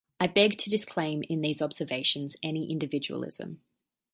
I 0.19 0.25
beg 0.25 0.57
to 0.57 0.69
disclaim, 0.71 1.21
in 1.29 1.41
these 1.41 1.61
observations, 1.61 2.35
any 2.41 2.71
individualism. 2.71 3.61